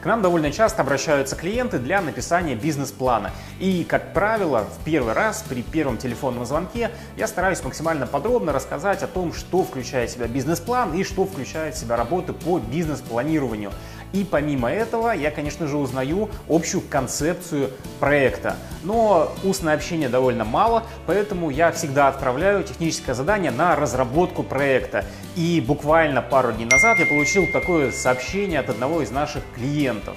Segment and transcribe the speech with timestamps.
[0.00, 3.32] К нам довольно часто обращаются клиенты для написания бизнес-плана.
[3.58, 9.02] И, как правило, в первый раз при первом телефонном звонке я стараюсь максимально подробно рассказать
[9.02, 13.72] о том, что включает в себя бизнес-план и что включает в себя работы по бизнес-планированию.
[14.12, 17.70] И помимо этого я, конечно же, узнаю общую концепцию
[18.00, 18.56] проекта.
[18.82, 25.04] Но устное общение довольно мало, поэтому я всегда отправляю техническое задание на разработку проекта.
[25.36, 30.16] И буквально пару дней назад я получил такое сообщение от одного из наших клиентов.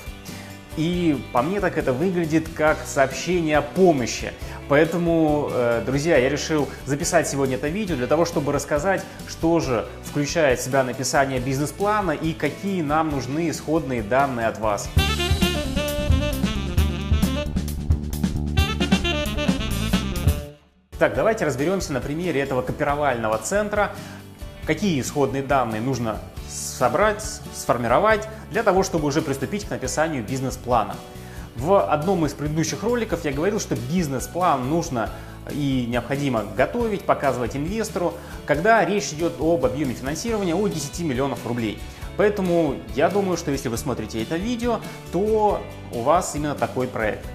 [0.77, 4.31] И по мне так это выглядит как сообщение о помощи.
[4.71, 9.85] Поэтому, э, друзья, я решил записать сегодня это видео для того, чтобы рассказать, что же
[10.01, 14.89] включает в себя написание бизнес-плана и какие нам нужны исходные данные от вас.
[20.97, 23.91] Так, давайте разберемся на примере этого копировального центра,
[24.65, 27.21] какие исходные данные нужно собрать,
[27.53, 30.95] сформировать для того, чтобы уже приступить к написанию бизнес-плана.
[31.55, 35.09] В одном из предыдущих роликов я говорил, что бизнес-план нужно
[35.51, 38.13] и необходимо готовить, показывать инвестору,
[38.45, 41.79] когда речь идет об объеме финансирования от 10 миллионов рублей.
[42.17, 44.79] Поэтому я думаю, что если вы смотрите это видео,
[45.11, 47.25] то у вас именно такой проект.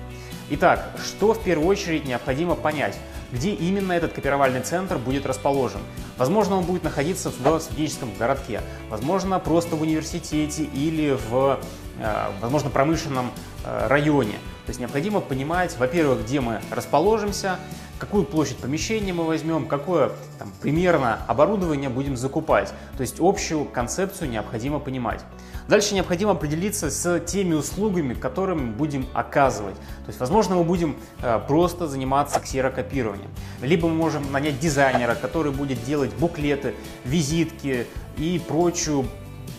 [0.50, 2.96] Итак, что в первую очередь необходимо понять?
[3.32, 5.80] Где именно этот копировальный центр будет расположен?
[6.16, 11.58] Возможно, он будет находиться в студенческом городке, возможно, просто в университете или в,
[12.40, 13.30] возможно, промышленном
[13.64, 14.34] э, районе.
[14.66, 17.58] То есть необходимо понимать, во-первых, где мы расположимся,
[17.98, 22.72] какую площадь помещения мы возьмем, какое там, примерно оборудование будем закупать.
[22.96, 25.24] То есть общую концепцию необходимо понимать.
[25.68, 29.74] Дальше необходимо определиться с теми услугами, которые мы будем оказывать.
[29.74, 33.30] То есть, возможно, мы будем э, просто заниматься ксерокопированием.
[33.62, 36.74] Либо мы можем нанять дизайнера, который будет делать буклеты,
[37.04, 37.86] визитки
[38.16, 39.06] и прочую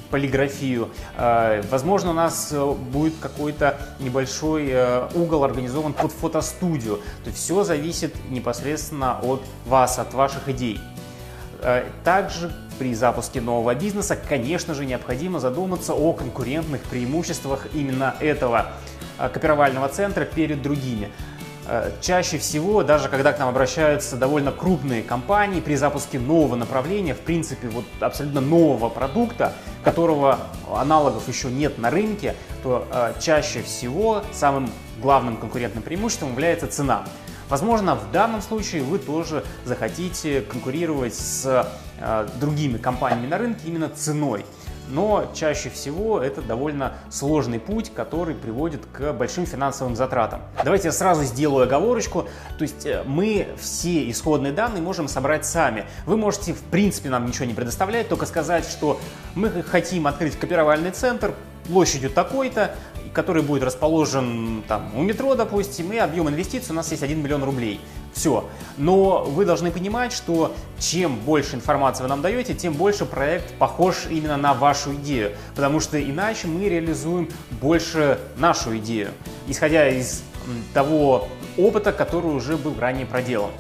[0.10, 0.90] полиграфию.
[1.16, 6.98] Э, возможно, у нас э, будет какой-то небольшой э, угол организован под фотостудию.
[7.24, 10.80] То есть все зависит непосредственно от вас, от ваших идей.
[12.04, 18.68] Также при запуске нового бизнеса, конечно же, необходимо задуматься о конкурентных преимуществах именно этого
[19.18, 21.12] копировального центра перед другими.
[21.70, 27.14] Э, чаще всего, даже когда к нам обращаются довольно крупные компании при запуске нового направления,
[27.14, 30.40] в принципе, вот абсолютно нового продукта, которого
[30.74, 34.70] аналогов еще нет на рынке, то э, чаще всего самым
[35.02, 37.04] главным конкурентным преимуществом является цена.
[37.50, 41.68] Возможно, в данном случае вы тоже захотите конкурировать с
[42.00, 44.46] э, другими компаниями на рынке именно ценой
[44.90, 50.42] но чаще всего это довольно сложный путь, который приводит к большим финансовым затратам.
[50.64, 52.28] Давайте я сразу сделаю оговорочку,
[52.58, 55.86] то есть э, мы все исходные данные можем собрать сами.
[56.06, 59.00] Вы можете в принципе нам ничего не предоставлять, только сказать, что
[59.36, 61.34] мы хотим открыть копировальный центр
[61.68, 62.76] площадью такой-то,
[63.14, 67.44] который будет расположен там, у метро, допустим, и объем инвестиций у нас есть 1 миллион
[67.44, 67.82] рублей.
[68.18, 68.50] Все.
[68.78, 74.08] Но вы должны понимать, что чем больше информации вы нам даете, тем больше проект похож
[74.10, 75.34] именно на вашу идею.
[75.56, 77.30] Потому что иначе мы реализуем
[77.62, 79.10] больше нашу идею,
[79.48, 80.24] исходя из
[80.74, 83.52] того опыта, который уже был ранее проделан.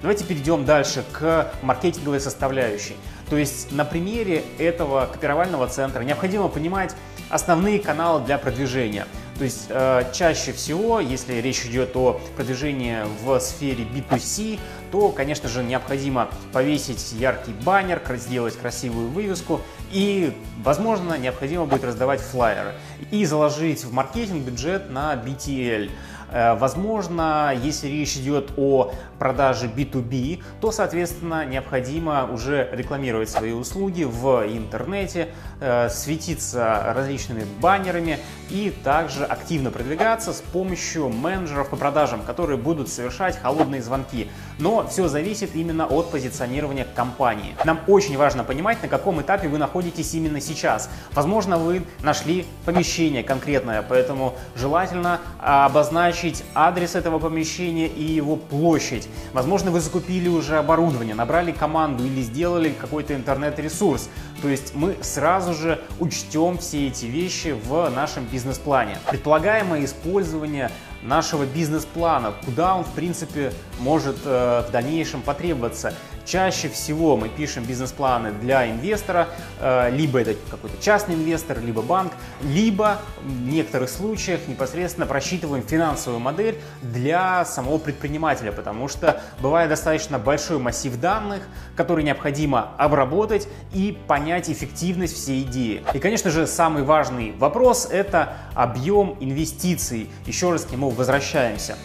[0.00, 2.94] Давайте перейдем дальше к маркетинговой составляющей.
[3.28, 6.94] То есть на примере этого копировального центра необходимо понимать
[7.30, 9.08] основные каналы для продвижения–
[9.38, 14.58] то есть э, чаще всего, если речь идет о продвижении в сфере B2C,
[14.94, 19.60] то, конечно же, необходимо повесить яркий баннер, сделать красивую вывеску
[19.90, 20.32] и,
[20.62, 22.74] возможно, необходимо будет раздавать флайеры
[23.10, 25.90] и заложить в маркетинг бюджет на BTL.
[26.34, 34.02] Э, возможно, если речь идет о продаже B2B, то, соответственно, необходимо уже рекламировать свои услуги
[34.02, 35.28] в интернете,
[35.60, 38.18] э, светиться различными баннерами
[38.50, 44.28] и также активно продвигаться с помощью менеджеров по продажам, которые будут совершать холодные звонки.
[44.58, 47.54] Но все зависит именно от позиционирования компании.
[47.64, 50.90] Нам очень важно понимать, на каком этапе вы находитесь именно сейчас.
[51.12, 59.08] Возможно, вы нашли помещение конкретное, поэтому желательно обозначить адрес этого помещения и его площадь.
[59.32, 64.08] Возможно, вы закупили уже оборудование, набрали команду или сделали какой-то интернет-ресурс.
[64.42, 68.98] То есть мы сразу же учтем все эти вещи в нашем бизнес-плане.
[69.08, 70.70] Предполагаемое использование
[71.04, 75.94] нашего бизнес-плана, куда он, в принципе, может э, в дальнейшем потребоваться.
[76.24, 79.28] Чаще всего мы пишем бизнес-планы для инвестора,
[79.60, 82.12] э, либо это какой-то частный инвестор, либо банк,
[82.42, 90.18] либо в некоторых случаях непосредственно просчитываем финансовую модель для самого предпринимателя, потому что бывает достаточно
[90.18, 91.42] большой массив данных,
[91.76, 95.84] который необходимо обработать и понять эффективность всей идеи.
[95.92, 100.08] И, конечно же, самый важный вопрос– это объем инвестиций.
[100.26, 101.76] Еще раз к нему возвращаемся.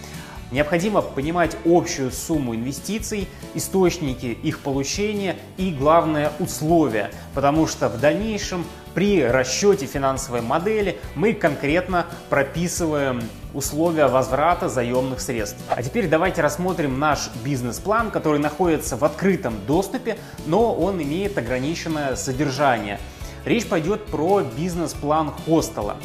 [0.51, 8.66] Необходимо понимать общую сумму инвестиций, источники их получения и, главное, условия, потому что в дальнейшем
[8.96, 13.22] при расчете финансовой модели мы конкретно прописываем
[13.54, 15.57] условия возврата заемных средств.
[15.69, 20.18] А теперь давайте рассмотрим наш бизнес-план, который находится в открытом доступе,
[20.48, 23.00] но он имеет ограниченное содержание.
[23.46, 25.98] Речь пойдет про бизнес-план хостела.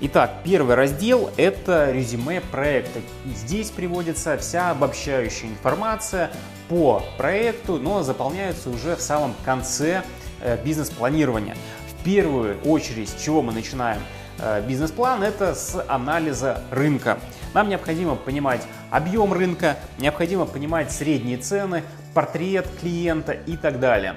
[0.00, 2.98] Итак, первый раздел– это резюме проекта.
[3.26, 6.32] Здесь приводится вся обобщающая информация
[6.68, 10.02] по проекту, но заполняется уже в самом конце
[10.40, 11.56] э, бизнес-планирования.
[11.88, 14.00] В первую очередь, с чего мы начинаем
[14.40, 17.20] э, бизнес-план, это с анализа рынка.
[17.54, 24.16] Нам необходимо понимать объем рынка, необходимо понимать средние цены, портрет клиента и так далее.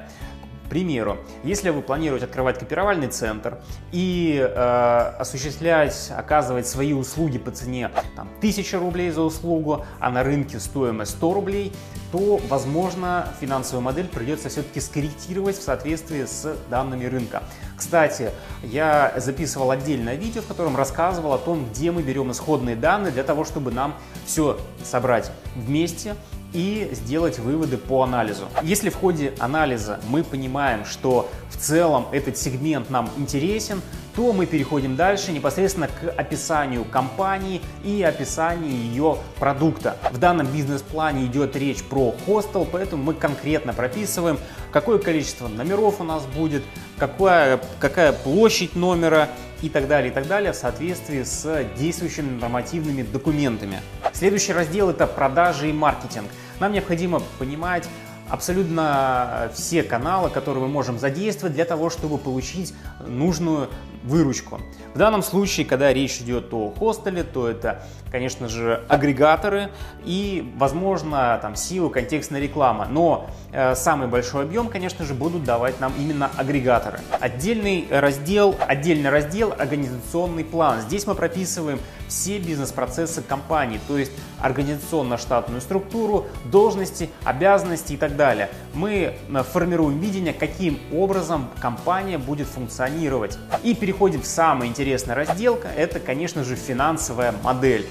[0.70, 3.60] Примеру, если вы планируете открывать копировальный центр
[3.92, 10.24] и э, осуществлять, оказывать свои услуги по цене там, 1000 рублей за услугу, а на
[10.24, 11.74] рынке стоимость 100 рублей,
[12.12, 17.44] то, возможно, финансовую модель придется все-таки скорректировать в соответствии с данными рынка.
[17.78, 18.32] Кстати,
[18.64, 23.24] я записывал отдельное видео, в котором рассказывал о том, где мы берем исходные данные для
[23.24, 23.94] того, чтобы нам
[24.26, 26.16] все собрать вместе
[26.54, 28.46] и сделать выводы по анализу.
[28.64, 33.82] Если в ходе анализа мы понимаем, что в целом этот сегмент нам интересен,
[34.18, 39.96] то мы переходим дальше непосредственно к описанию компании и описанию ее продукта.
[40.12, 44.40] В данном бизнес-плане идет речь про хостел, поэтому мы конкретно прописываем,
[44.72, 46.64] какое количество номеров у нас будет,
[46.98, 49.30] какая, какая площадь номера
[49.62, 53.82] и так далее, и так далее в соответствии с действующими нормативными документами.
[54.14, 56.28] Следующий раздел– это продажи и маркетинг.
[56.60, 57.88] Нам необходимо понимать,
[58.30, 62.74] абсолютно все каналы, которые мы можем задействовать для того, чтобы получить
[63.06, 63.70] нужную
[64.08, 64.60] выручку.
[64.94, 69.70] В данном случае, когда речь идет о хостеле, то это, конечно же, агрегаторы
[70.06, 72.88] и, возможно, там SEO, контекстная реклама.
[72.90, 77.00] Но э, самый большой объем, конечно же, будут давать нам именно агрегаторы.
[77.20, 80.82] Отдельный раздел, отдельный раздел организационный план.
[80.82, 88.50] Здесь мы прописываем все бизнес-процессы компании, то есть организационно-штатную структуру, должности, обязанности и так далее.
[88.74, 93.38] Мы э, формируем видение, каким образом компания будет функционировать.
[93.64, 97.88] И переходим в самый интересный раздел, это, конечно же, финансовая модель.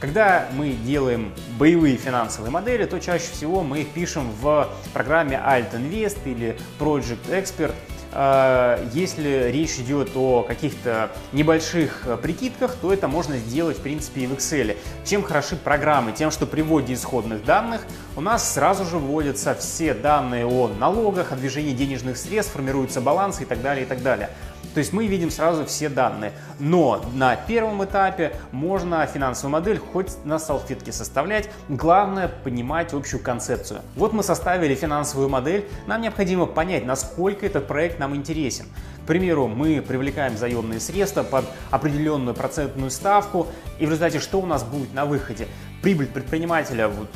[0.00, 5.74] Когда мы делаем боевые финансовые модели, то чаще всего мы их пишем в программе Alt
[5.74, 7.74] Invest или Project Expert–
[8.12, 14.22] Э, если речь идет о каких-то небольших э, прикидках, то это можно сделать, в принципе,
[14.22, 14.76] и в Excel.
[15.04, 16.12] Чем хороши программы?
[16.12, 17.82] Тем, что при вводе исходных данных
[18.16, 23.44] у нас сразу же вводятся все данные о налогах, о движении денежных средств, формируются балансы
[23.44, 24.30] и так далее, и так далее.
[24.74, 26.32] То есть мы видим сразу все данные.
[26.58, 31.50] Но на первом этапе можно финансовую модель хоть на салфетке составлять.
[31.68, 33.80] Главное понимать общую концепцию.
[33.96, 35.68] Вот мы составили финансовую модель.
[35.86, 38.66] Нам необходимо понять, насколько этот проект нам интересен.
[39.02, 43.48] К примеру, мы привлекаем заемные средства под определенную процентную ставку,
[43.80, 45.48] и в результате что у нас будет на выходе?
[45.82, 47.08] Прибыль предпринимателя вот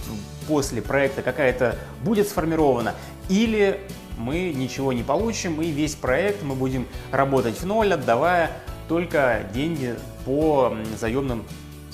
[0.48, 2.94] после проекта какая-то будет сформирована,
[3.28, 3.80] или
[4.16, 8.50] мы ничего не получим, и весь проект мы будем работать в ноль, отдавая
[8.88, 11.44] только деньги по заемным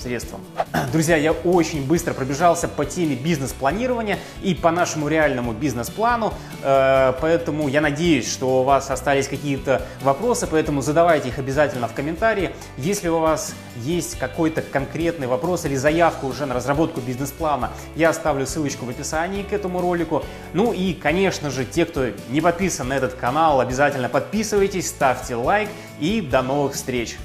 [0.03, 0.41] средствам.
[0.91, 7.69] Друзья, я очень быстро пробежался по теме бизнес-планирования и по нашему реальному бизнес-плану, э, поэтому
[7.69, 12.51] я надеюсь, что у вас остались какие-то вопросы, поэтому задавайте их обязательно в комментарии.
[12.77, 18.45] Если у вас есть какой-то конкретный вопрос или заявка уже на разработку бизнес-плана, я оставлю
[18.45, 20.23] ссылочку в описании к этому ролику.
[20.53, 25.69] Ну и, конечно же, те, кто не подписан на этот канал, обязательно подписывайтесь, ставьте лайк
[25.99, 27.17] и до новых встреч!